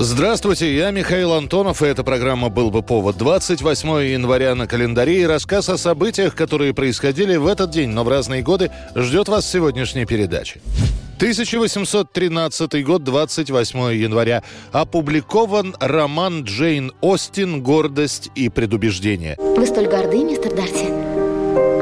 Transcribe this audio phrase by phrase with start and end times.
[0.00, 3.16] Здравствуйте, я Михаил Антонов, и эта программа «Был бы повод».
[3.16, 8.08] 28 января на календаре и рассказ о событиях, которые происходили в этот день, но в
[8.08, 10.60] разные годы, ждет вас в сегодняшней передаче.
[11.16, 14.44] 1813 год, 28 января.
[14.70, 19.34] Опубликован роман Джейн Остин «Гордость и предубеждение».
[19.36, 20.86] Вы столь горды, мистер Дарси.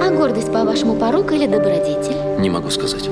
[0.01, 2.41] А гордость, по-вашему, порок или добродетель?
[2.41, 3.11] Не могу сказать.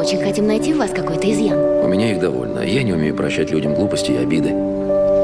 [0.00, 1.58] Очень хотим найти в вас какой-то изъян.
[1.58, 2.60] У меня их довольно.
[2.60, 4.50] Я не умею прощать людям глупости и обиды,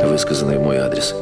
[0.06, 1.14] высказанные в мой адрес.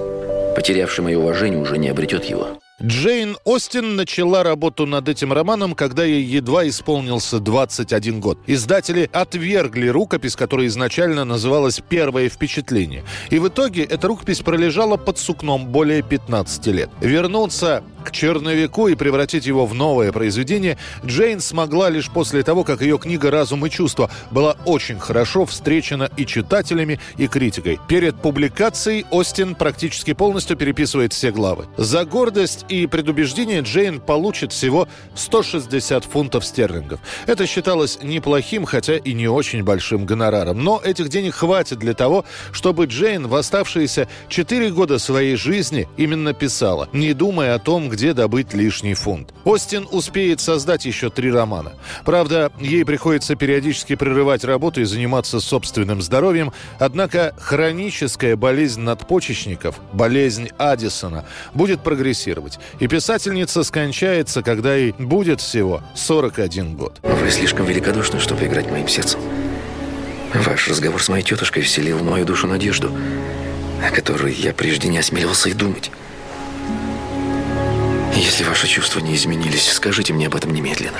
[0.56, 2.58] Потерявший мое уважение уже не обретет его.
[2.82, 8.38] Джейн Остин начала работу над этим романом, когда ей едва исполнился 21 год.
[8.48, 13.04] Издатели отвергли рукопись, которая изначально называлась «Первое впечатление».
[13.30, 16.90] И в итоге эта рукопись пролежала под сукном более 15 лет.
[17.00, 22.82] Вернуться к черновику и превратить его в новое произведение Джейн смогла лишь после того, как
[22.82, 27.80] ее книга «Разум и чувства» была очень хорошо встречена и читателями, и критикой.
[27.88, 31.66] Перед публикацией Остин практически полностью переписывает все главы.
[31.76, 37.00] За гордость и предубеждение Джейн получит всего 160 фунтов стерлингов.
[37.26, 40.62] Это считалось неплохим, хотя и не очень большим гонораром.
[40.62, 46.34] Но этих денег хватит для того, чтобы Джейн в оставшиеся 4 года своей жизни именно
[46.34, 49.32] писала, не думая о том, где добыть лишний фунт.
[49.44, 51.74] Остин успеет создать еще три романа.
[52.04, 60.48] Правда, ей приходится периодически прерывать работу и заниматься собственным здоровьем, однако хроническая болезнь надпочечников, болезнь
[60.58, 62.58] Аддисона, будет прогрессировать.
[62.80, 66.98] И писательница скончается, когда ей будет всего 41 год.
[67.02, 69.20] Вы слишком великодушны, чтобы играть моим сердцем.
[70.34, 72.90] Ваш разговор с моей тетушкой вселил в мою душу надежду,
[73.80, 75.92] о которой я прежде не осмеливался и думать.
[78.16, 80.98] Если ваши чувства не изменились, скажите мне об этом немедленно.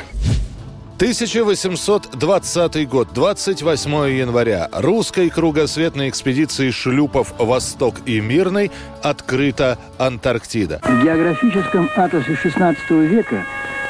[0.97, 4.69] 1820 год, 28 января.
[4.73, 8.71] Русской кругосветной экспедиции шлюпов «Восток» и «Мирный»
[9.03, 10.81] открыта Антарктида.
[10.83, 12.77] В географическом атласе XVI
[13.07, 13.45] века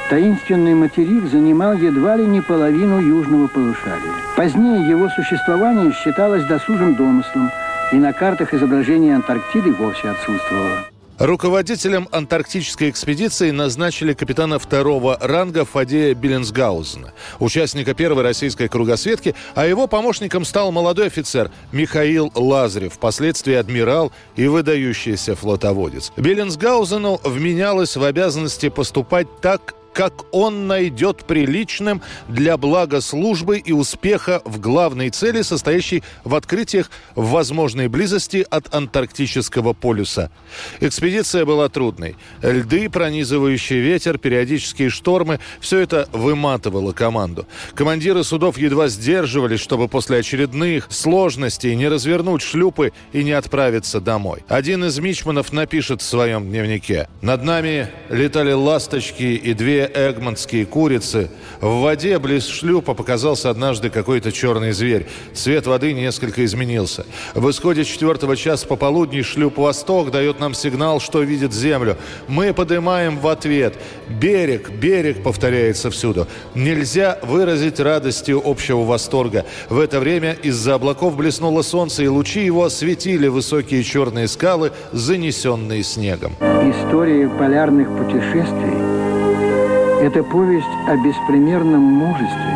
[0.09, 4.13] таинственный материк занимал едва ли не половину южного полушария.
[4.35, 7.51] Позднее его существование считалось досужим домыслом,
[7.91, 10.85] и на картах изображение Антарктиды вовсе отсутствовало.
[11.17, 19.87] Руководителем антарктической экспедиции назначили капитана второго ранга Фадея Беллинсгаузена, участника первой российской кругосветки, а его
[19.87, 26.11] помощником стал молодой офицер Михаил Лазарев, впоследствии адмирал и выдающийся флотоводец.
[26.17, 34.41] Беллинсгаузену вменялось в обязанности поступать так, как он найдет приличным для блага службы и успеха
[34.43, 40.31] в главной цели, состоящей в открытиях в возможной близости от Антарктического полюса.
[40.81, 42.17] Экспедиция была трудной.
[42.41, 47.47] Льды, пронизывающий ветер, периодические штормы– все это выматывало команду.
[47.73, 54.43] Командиры судов едва сдерживались, чтобы после очередных сложностей не развернуть шлюпы и не отправиться домой.
[54.49, 61.29] Один из мичманов напишет в своем дневнике «Над нами летали ласточки и две эгмонтские курицы.
[61.61, 65.07] В воде близ шлюпа показался однажды какой-то черный зверь.
[65.33, 67.05] Цвет воды несколько изменился.
[67.33, 71.97] В исходе четвертого часа пополудни шлюп «Восток» дает нам сигнал, что видит землю.
[72.27, 73.75] Мы поднимаем в ответ.
[74.07, 76.27] «Берег, берег» повторяется всюду.
[76.53, 79.45] Нельзя выразить радостью общего восторга.
[79.69, 85.83] В это время из-за облаков блеснуло солнце, и лучи его осветили высокие черные скалы, занесенные
[85.83, 86.33] снегом.
[86.41, 88.73] История полярных путешествий–
[90.01, 92.53] это повесть о беспримерном мужестве,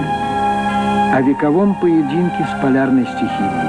[1.13, 3.69] о вековом поединке с полярной стихией.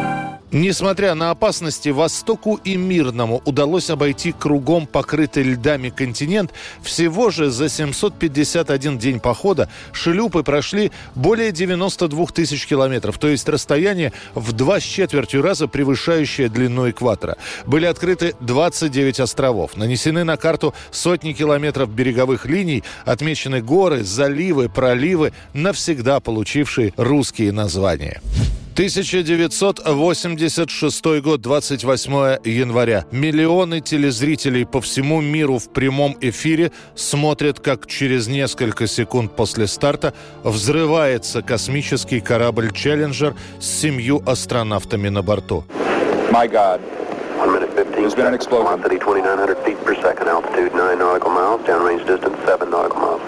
[0.52, 6.52] Несмотря на опасности, Востоку и Мирному удалось обойти кругом покрытый льдами континент.
[6.82, 14.12] Всего же за 751 день похода шлюпы прошли более 92 тысяч километров, то есть расстояние
[14.34, 17.36] в два с четвертью раза превышающее длину экватора.
[17.64, 25.32] Были открыты 29 островов, нанесены на карту сотни километров береговых линий, отмечены горы, заливы, проливы,
[25.52, 28.20] навсегда получившие русские названия.
[28.80, 33.04] 1986 год, 28 января.
[33.10, 40.14] Миллионы телезрителей по всему миру в прямом эфире смотрят, как через несколько секунд после старта
[40.44, 45.64] взрывается космический корабль «Челленджер» с семью астронавтами на борту.
[46.32, 46.80] My God.
[47.38, 48.46] One minute 15 There's been an seconds.
[48.46, 48.80] explosion.
[48.80, 50.26] Velocity 2,900 feet per second.
[50.26, 51.60] Altitude 9 nautical miles.
[51.66, 53.20] Downrange distance 7 nautical miles.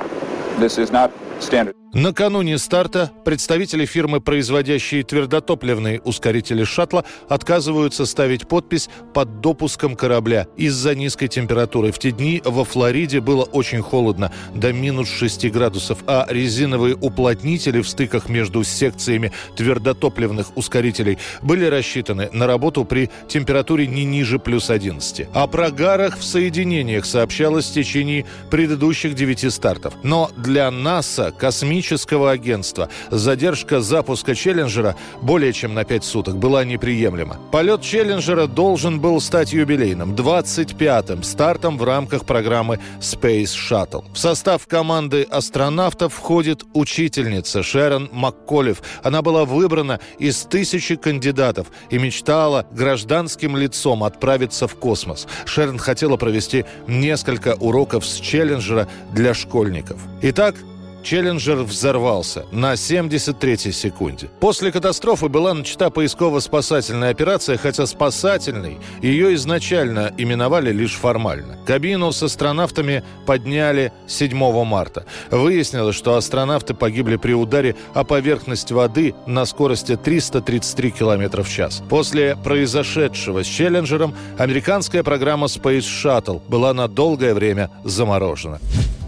[0.58, 1.10] This is not
[1.40, 1.81] standard.
[1.94, 10.94] Накануне старта представители фирмы, производящие твердотопливные ускорители шаттла, отказываются ставить подпись под допуском корабля из-за
[10.94, 11.92] низкой температуры.
[11.92, 17.82] В те дни во Флориде было очень холодно, до минус 6 градусов, а резиновые уплотнители
[17.82, 24.70] в стыках между секциями твердотопливных ускорителей были рассчитаны на работу при температуре не ниже плюс
[24.70, 25.26] 11.
[25.34, 29.92] О прогарах в соединениях сообщалось в течение предыдущих 9 стартов.
[30.02, 32.88] Но для НАСА космический космического агентства.
[33.10, 37.38] Задержка запуска «Челленджера» более чем на 5 суток была неприемлема.
[37.50, 44.04] Полет «Челленджера» должен был стать юбилейным, 25-м стартом в рамках программы Space Shuttle.
[44.14, 48.80] В состав команды астронавтов входит учительница Шерон Маколифф.
[49.02, 55.26] Она была выбрана из тысячи кандидатов и мечтала гражданским лицом отправиться в космос.
[55.46, 59.98] Шерон хотела провести несколько уроков с «Челленджера» для школьников.
[60.22, 60.54] Итак,
[61.02, 64.30] Челленджер взорвался на 73-й секунде.
[64.40, 71.58] После катастрофы была начата поисково-спасательная операция, хотя спасательной ее изначально именовали лишь формально.
[71.66, 75.04] Кабину с астронавтами подняли 7 марта.
[75.30, 81.82] Выяснилось, что астронавты погибли при ударе о поверхность воды на скорости 333 км в час.
[81.88, 88.60] После произошедшего с Челленджером американская программа Space Shuttle была на долгое время заморожена.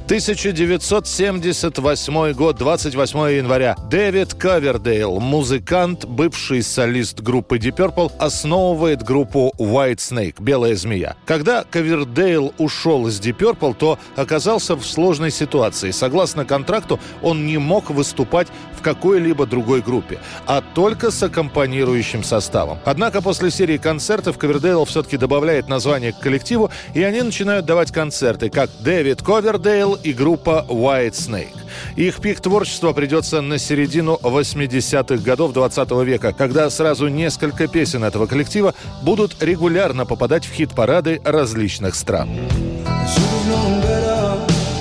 [0.05, 3.75] 1978 год, 28 января.
[3.89, 11.17] Дэвид Кавердейл, музыкант, бывший солист группы Deep Purple, основывает группу White Snake, Белая змея.
[11.25, 15.91] Когда Кавердейл ушел из Deep Purple, то оказался в сложной ситуации.
[15.91, 22.79] Согласно контракту, он не мог выступать в какой-либо другой группе, а только с аккомпанирующим составом.
[22.85, 28.51] Однако после серии концертов Кавердейл все-таки добавляет название к коллективу, и они начинают давать концерты,
[28.51, 31.57] как Дэвид Ковердейл, и группа White Snake.
[31.97, 38.27] Их пик творчества придется на середину 80-х годов 20 века, когда сразу несколько песен этого
[38.27, 42.31] коллектива будут регулярно попадать в хит-парады различных стран.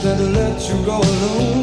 [0.04, 1.62] like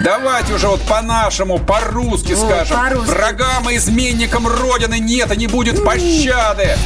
[0.00, 2.76] Давайте уже вот по-нашему, по-русски скажем.
[2.76, 3.10] по-русски.
[3.10, 6.76] Врагам и изменникам Родины нет и не будет пощады.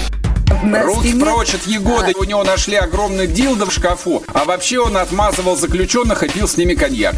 [0.62, 2.12] На Русский спине- прочит Егоды.
[2.18, 4.22] У него нашли огромный дилдо в шкафу.
[4.32, 7.16] А вообще он отмазывал заключенных и пил с ними коньяк.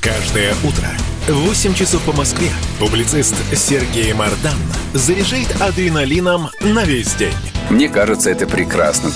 [0.00, 0.88] Каждое утро
[1.28, 4.58] в 8 часов по Москве публицист Сергей Мардан
[4.94, 7.34] заряжает адреналином на весь день.
[7.70, 9.12] Мне кажется, это прекрасно.